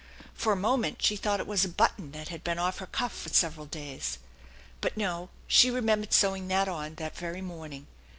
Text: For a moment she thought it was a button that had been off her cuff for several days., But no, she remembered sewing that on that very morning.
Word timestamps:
For 0.33 0.51
a 0.51 0.55
moment 0.57 1.03
she 1.03 1.15
thought 1.15 1.39
it 1.39 1.45
was 1.45 1.63
a 1.63 1.69
button 1.69 2.11
that 2.13 2.29
had 2.29 2.43
been 2.43 2.57
off 2.57 2.79
her 2.79 2.87
cuff 2.87 3.15
for 3.15 3.29
several 3.29 3.67
days., 3.67 4.17
But 4.81 4.97
no, 4.97 5.29
she 5.45 5.69
remembered 5.69 6.11
sewing 6.11 6.47
that 6.47 6.67
on 6.67 6.95
that 6.95 7.15
very 7.15 7.43
morning. 7.43 7.85